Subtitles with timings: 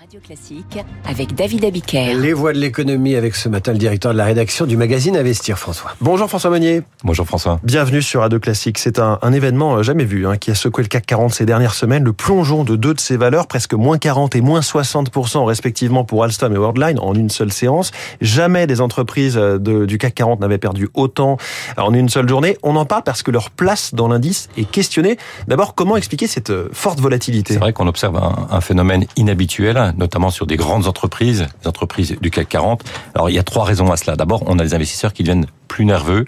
[0.00, 2.14] Radio Classique avec David Abiker.
[2.14, 5.58] Les voix de l'économie avec ce matin le directeur de la rédaction du magazine Investir,
[5.58, 5.90] François.
[6.00, 6.80] Bonjour François Monnier.
[7.04, 7.60] Bonjour François.
[7.64, 8.78] Bienvenue sur Radio Classique.
[8.78, 11.44] C'est un, un, événement euh, jamais vu hein, qui a secoué le CAC 40 ces
[11.44, 12.02] dernières semaines.
[12.02, 16.24] Le plongeon de deux de ses valeurs, presque moins 40 et moins 60% respectivement pour
[16.24, 17.90] Alstom et Worldline en une seule séance.
[18.22, 21.36] Jamais des entreprises euh, de, du CAC 40 n'avaient perdu autant
[21.76, 22.56] en une seule journée.
[22.62, 25.18] On en parle parce que leur place dans l'indice est questionnée.
[25.46, 27.52] D'abord, comment expliquer cette euh, forte volatilité?
[27.52, 32.16] C'est vrai qu'on observe un, un phénomène inhabituel notamment sur des grandes entreprises, les entreprises
[32.20, 32.82] du CAC 40.
[33.14, 34.16] Alors il y a trois raisons à cela.
[34.16, 36.26] D'abord, on a des investisseurs qui deviennent plus nerveux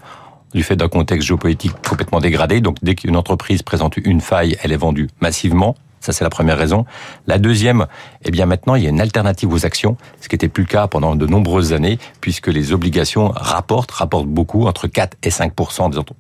[0.54, 2.60] du fait d'un contexte géopolitique complètement dégradé.
[2.60, 5.76] Donc dès qu'une entreprise présente une faille, elle est vendue massivement.
[6.02, 6.84] Ça, c'est la première raison.
[7.28, 7.86] La deuxième,
[8.24, 10.68] eh bien, maintenant, il y a une alternative aux actions, ce qui n'était plus le
[10.68, 15.52] cas pendant de nombreuses années, puisque les obligations rapportent, rapportent beaucoup, entre 4 et 5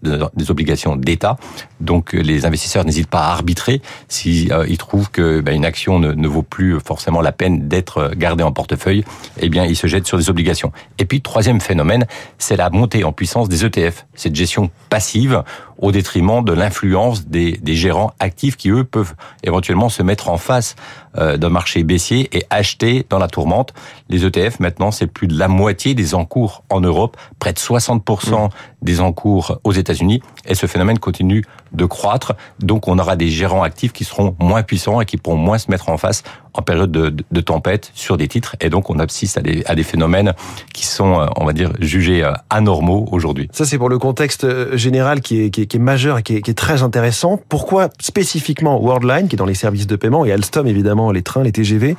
[0.02, 1.36] des obligations d'État.
[1.80, 6.12] Donc, les investisseurs n'hésitent pas à arbitrer si euh, trouvent que ben, une action ne,
[6.12, 9.04] ne, vaut plus forcément la peine d'être gardée en portefeuille.
[9.40, 10.70] Eh bien, ils se jettent sur des obligations.
[11.00, 12.06] Et puis, troisième phénomène,
[12.38, 15.42] c'est la montée en puissance des ETF, cette gestion passive
[15.78, 20.36] au détriment de l'influence des, des gérants actifs qui, eux, peuvent éventuellement se mettre en
[20.36, 20.76] face
[21.18, 23.74] euh, d'un marché baissier et acheter dans la tourmente.
[24.08, 28.46] Les ETF, maintenant, c'est plus de la moitié des encours en Europe, près de 60%
[28.46, 28.48] mmh.
[28.82, 32.34] des encours aux États-Unis, et ce phénomène continue de croître.
[32.60, 35.70] Donc, on aura des gérants actifs qui seront moins puissants et qui pourront moins se
[35.70, 36.22] mettre en face
[36.54, 38.56] en période de, de, de tempête sur des titres.
[38.60, 40.34] Et donc, on assiste à des, à des phénomènes
[40.72, 43.48] qui sont, euh, on va dire, jugés euh, anormaux aujourd'hui.
[43.52, 46.36] Ça, c'est pour le contexte général qui est, qui est, qui est majeur et qui
[46.36, 47.40] est, qui est très intéressant.
[47.48, 51.42] Pourquoi spécifiquement Worldline, qui est dans les services de paiement, et Alstom, évidemment, les trains,
[51.42, 51.96] les TGV,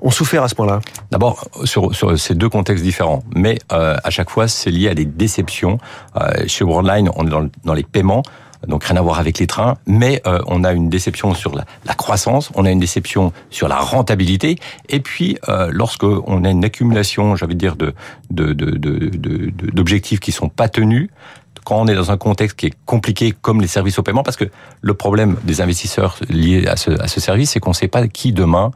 [0.00, 0.80] ont souffert à ce point-là?
[1.10, 4.94] D'abord, sur, sur, ces deux contextes différents, mais euh, à chaque fois, c'est lié à
[4.94, 5.78] des déceptions.
[6.16, 8.22] Euh, chez Worldline, on est dans, dans, les paiements,
[8.66, 11.94] donc rien à voir avec les trains, mais euh, on a une déception sur la,
[11.94, 16.64] croissance, on a une déception sur la rentabilité, et puis euh, lorsque on a une
[16.64, 17.94] accumulation, j'avais dire, de,
[18.30, 21.08] de, de, de, d'objectifs qui sont pas tenus,
[21.64, 24.36] quand on est dans un contexte qui est compliqué comme les services au paiement, parce
[24.36, 24.44] que
[24.80, 28.06] le problème des investisseurs liés à ce, à ce service, c'est qu'on ne sait pas
[28.06, 28.70] qui demain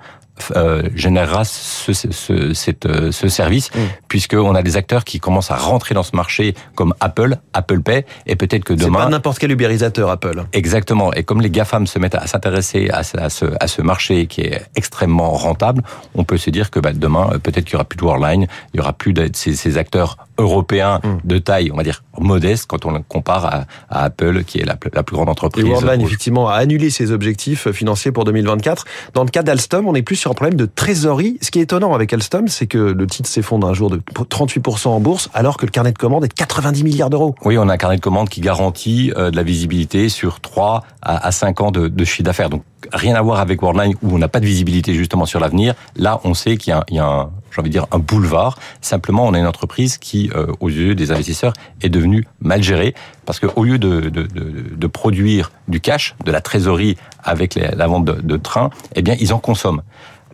[0.57, 3.79] euh, générera ce, ce, cette, euh, ce service, mmh.
[4.09, 8.05] puisqu'on a des acteurs qui commencent à rentrer dans ce marché comme Apple, Apple Pay,
[8.27, 8.99] et peut-être que demain...
[8.99, 10.45] C'est pas n'importe quel ubérisateur, Apple.
[10.53, 11.13] Exactement.
[11.13, 14.43] Et comme les GAFAM se mettent à s'intéresser à, à, ce, à ce marché qui
[14.43, 15.83] est extrêmement rentable,
[16.15, 18.79] on peut se dire que bah, demain, peut-être qu'il y aura plus de Worldline, il
[18.79, 21.09] y aura plus de ces, ces acteurs européens mmh.
[21.25, 24.65] de taille, on va dire, modeste quand on le compare à, à, Apple, qui est
[24.65, 25.65] la, la plus grande entreprise.
[25.65, 28.85] Et Worldline, effectivement, a annulé ses objectifs financiers pour 2024.
[29.15, 31.39] Dans le cas d'Alstom, on est plus sur un problème de trésorerie.
[31.41, 34.89] Ce qui est étonnant avec Alstom, c'est que le titre s'effondre un jour de 38%
[34.89, 37.35] en bourse, alors que le carnet de commande est de 90 milliards d'euros.
[37.45, 40.85] Oui, on a un carnet de commande qui garantit euh, de la visibilité sur 3
[41.03, 42.51] à 5 ans de, de chiffre d'affaires.
[42.51, 42.63] Donc,
[42.93, 45.75] rien à voir avec Worldline où on n'a pas de visibilité justement sur l'avenir.
[45.97, 48.59] Là, on sait qu'il y a, un, j'ai envie de dire, un boulevard.
[48.81, 51.53] Simplement, on a une entreprise qui, euh, aux yeux des investisseurs,
[51.83, 52.95] est devenue mal gérée
[53.27, 57.87] parce qu'au lieu de, de, de, de, produire du cash, de la trésorerie avec la
[57.87, 59.83] vente de, de trains, eh bien, ils en consomment.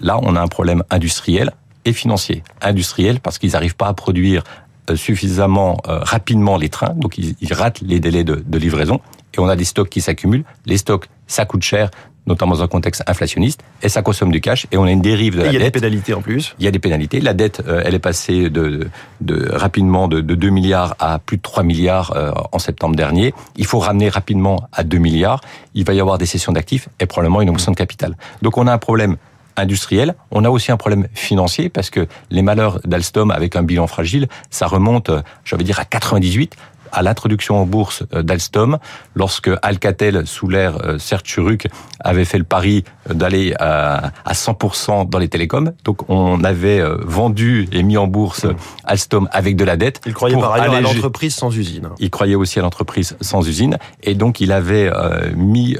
[0.01, 1.53] Là, on a un problème industriel
[1.84, 2.43] et financier.
[2.63, 4.43] Industriel parce qu'ils n'arrivent pas à produire
[4.91, 9.01] euh, suffisamment euh, rapidement les trains, donc ils, ils ratent les délais de, de livraison,
[9.34, 10.45] et on a des stocks qui s'accumulent.
[10.65, 11.91] Les stocks, ça coûte cher,
[12.27, 15.35] notamment dans un contexte inflationniste, et ça consomme du cash, et on a une dérive
[15.35, 15.53] de la dette.
[15.53, 16.55] Il y a des pénalités en plus.
[16.59, 17.21] Il y a des pénalités.
[17.21, 18.89] La dette, euh, elle est passée de,
[19.21, 23.35] de rapidement de, de 2 milliards à plus de 3 milliards euh, en septembre dernier.
[23.57, 25.41] Il faut ramener rapidement à 2 milliards.
[25.75, 28.17] Il va y avoir des cessions d'actifs et probablement une augmentation de capital.
[28.43, 29.17] Donc on a un problème
[29.57, 30.15] industriel.
[30.31, 34.29] On a aussi un problème financier parce que les malheurs d'Alstom avec un bilan fragile,
[34.51, 35.11] ça remonte,
[35.45, 36.55] j'avais dire, à 98
[36.93, 38.79] à l'introduction en bourse d'Alstom,
[39.15, 41.69] lorsque Alcatel, sous l'ère Serge Churuc,
[42.01, 45.73] avait fait le pari d'aller à 100% dans les télécoms.
[45.85, 48.47] Donc on avait vendu et mis en bourse
[48.85, 50.01] Alstom avec de la dette.
[50.07, 50.91] Il croyait par ailleurs alléger...
[50.91, 51.89] à l'entreprise sans usine.
[51.99, 53.79] Il croyait aussi à l'entreprise sans usine.
[54.03, 54.91] Et donc il avait
[55.35, 55.77] mis,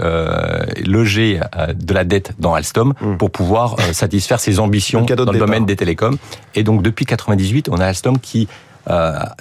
[0.85, 1.41] logé
[1.75, 3.17] de la dette dans Alstom mmh.
[3.17, 6.19] pour pouvoir satisfaire ses ambitions dans le domaine des télécoms.
[6.55, 8.49] Et donc depuis 98, on a Alstom qui euh,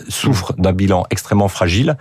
[0.09, 1.97] souffre d'un bilan extrêmement fragile.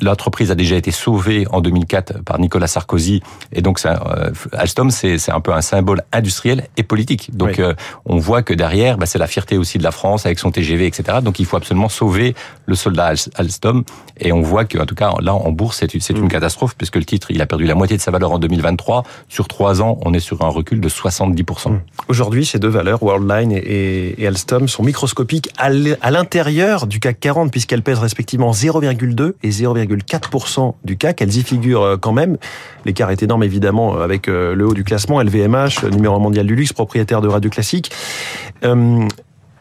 [0.00, 3.22] L'entreprise a déjà été sauvée en 2004 par Nicolas Sarkozy,
[3.52, 7.36] et donc euh, Alstom, c'est un peu un symbole industriel et politique.
[7.36, 7.64] Donc oui.
[7.64, 10.50] euh, on voit que derrière, bah, c'est la fierté aussi de la France avec son
[10.50, 11.18] TGV, etc.
[11.22, 12.34] Donc il faut absolument sauver
[12.66, 13.84] le soldat Alstom,
[14.18, 16.96] et on voit que, en tout cas, là en bourse, c'est une, une catastrophe puisque
[16.96, 19.04] le titre, il a perdu la moitié de sa valeur en 2023.
[19.28, 21.70] Sur trois ans, on est sur un recul de 70%.
[21.70, 21.80] Mmh.
[22.08, 25.70] Aujourd'hui, ces deux valeurs, Worldline et, et Alstom, sont microscopiques à
[26.10, 31.22] l'intérieur du CAC 40 puisqu'elles pèsent respectivement 0,2 et 0,5 0,4% du CAC.
[31.22, 32.36] Elles y figurent quand même.
[32.84, 37.20] L'écart est énorme évidemment avec le haut du classement, LVMH, numéro mondial du luxe, propriétaire
[37.20, 37.90] de Radio Classique.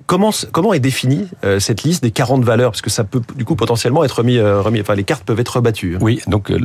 [0.07, 2.71] Comment, est définie euh, cette liste des 40 valeurs?
[2.71, 5.55] Parce que ça peut du coup potentiellement être remis, euh, enfin les cartes peuvent être
[5.55, 5.97] rebattues.
[5.99, 6.59] Oui, donc euh,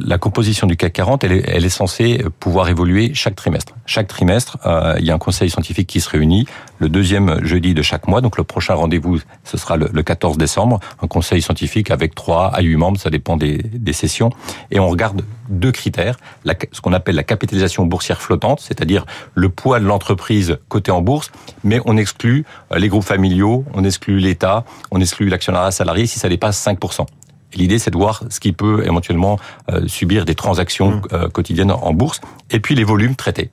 [0.00, 3.74] la composition du CAC 40, elle est, elle est censée pouvoir évoluer chaque trimestre.
[3.84, 4.58] Chaque trimestre,
[4.98, 6.46] il y a un conseil scientifique qui se réunit
[6.78, 8.20] le deuxième jeudi de chaque mois.
[8.20, 12.60] Donc le prochain rendez-vous, ce sera le, 14 décembre, un conseil scientifique avec 3 à
[12.60, 14.30] 8 membres, ça dépend des, des sessions.
[14.70, 19.48] Et on regarde deux critères, la, ce qu'on appelle la capitalisation boursière flottante, c'est-à-dire le
[19.48, 21.30] poids de l'entreprise cotée en bourse,
[21.64, 22.44] mais on exclut
[22.74, 27.06] les groupes familiaux, on exclut l'État, on exclut l'actionnariat salarié si ça dépasse 5%.
[27.54, 29.38] L'idée, c'est de voir ce qui peut éventuellement
[29.70, 31.02] euh, subir des transactions mmh.
[31.12, 32.20] euh, quotidiennes en bourse,
[32.50, 33.50] et puis les volumes traités.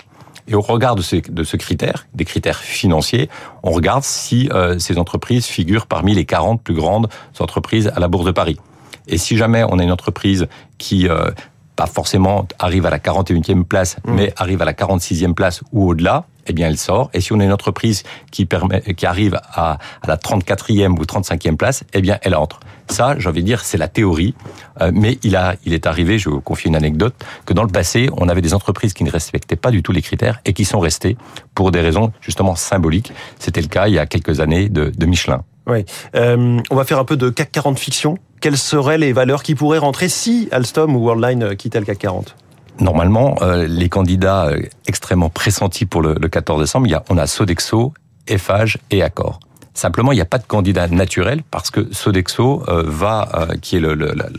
[0.47, 3.29] Et au regard de, de ce critère, des critères financiers,
[3.63, 7.07] on regarde si euh, ces entreprises figurent parmi les 40 plus grandes
[7.39, 8.57] entreprises à la Bourse de Paris.
[9.07, 10.47] Et si jamais on a une entreprise
[10.77, 11.09] qui
[11.75, 14.13] pas forcément arrive à la 41e place, mmh.
[14.13, 17.09] mais arrive à la 46e place ou au-delà, eh bien, elle sort.
[17.13, 21.03] Et si on a une entreprise qui permet, qui arrive à, à la 34e ou
[21.03, 22.59] 35e place, eh bien, elle entre.
[22.89, 24.35] Ça, j'ai envie de dire, c'est la théorie.
[24.81, 27.15] Euh, mais il a, il est arrivé, je vous confier une anecdote,
[27.45, 30.01] que dans le passé, on avait des entreprises qui ne respectaient pas du tout les
[30.01, 31.17] critères et qui sont restées
[31.55, 33.13] pour des raisons justement symboliques.
[33.39, 35.43] C'était le cas il y a quelques années de, de Michelin.
[35.67, 35.85] Oui.
[36.15, 38.17] Euh, on va faire un peu de CAC 40 fiction.
[38.43, 42.35] Quelles seraient les valeurs qui pourraient rentrer si Alstom ou Worldline quittaient le CAC 40
[42.81, 47.17] Normalement, euh, les candidats euh, extrêmement pressentis pour le, 14 décembre, il y a, on
[47.17, 47.93] a Sodexo,
[48.27, 49.39] Eiffage et Accor.
[49.73, 53.79] Simplement, il n'y a pas de candidat naturel parce que Sodexo euh, va, qui est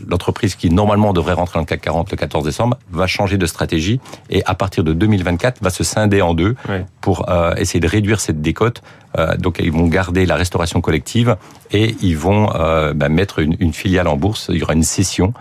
[0.07, 3.45] l'entreprise qui normalement devrait rentrer dans le CAC 40 le 14 décembre, va changer de
[3.45, 3.99] stratégie
[4.29, 6.55] et à partir de 2024 va se scinder en deux
[7.01, 7.25] pour
[7.57, 8.81] essayer de réduire cette décote.
[9.37, 11.35] donc, ils vont garder la restauration collective
[11.71, 12.47] et ils vont
[12.95, 14.47] bah, mettre une, filiale en bourse.
[14.49, 15.33] Il y aura une session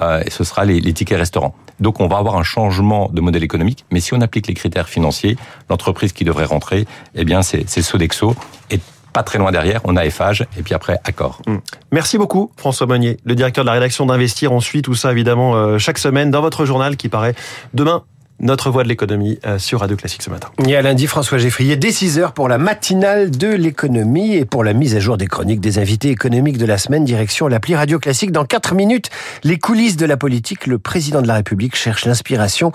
[0.00, 1.54] et ce sera les, les tickets restaurants.
[1.82, 4.88] Donc on va avoir un changement de modèle économique, mais si on applique les critères
[4.88, 5.36] financiers,
[5.68, 8.36] l'entreprise qui devrait rentrer, eh bien c'est Sodexo.
[8.70, 8.78] Et
[9.12, 11.40] pas très loin derrière, on a Eiffage et puis après Accor.
[11.46, 11.58] Hmm.
[11.90, 14.52] Merci beaucoup François Monnier, le directeur de la rédaction d'Investir.
[14.52, 17.34] On suit tout ça évidemment euh, chaque semaine dans votre journal qui paraît
[17.74, 18.04] demain
[18.42, 20.48] notre voix de l'économie euh, sur Radio Classique ce matin.
[20.66, 24.64] Et à lundi, François Geffrier, dès 6 heures pour la matinale de l'économie et pour
[24.64, 27.98] la mise à jour des chroniques des invités économiques de la semaine, direction l'appli Radio
[27.98, 28.32] Classique.
[28.32, 29.10] Dans 4 minutes,
[29.44, 32.72] les coulisses de la politique, le président de la République cherche l'inspiration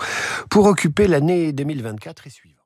[0.48, 2.57] pour occuper l'année 2024 et suivante.